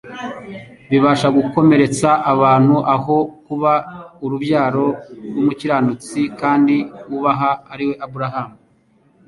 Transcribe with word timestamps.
bibasha 0.89 1.27
gukomeretsa 1.37 2.09
abantu, 2.33 2.75
aho 2.95 3.17
kuba 3.45 3.73
urubyaro 4.25 4.85
rw'umukiranutsi 5.29 6.19
kandi 6.41 6.75
wubaha 7.09 7.49
ariwe 7.73 7.93
Aburahamu 8.05 8.55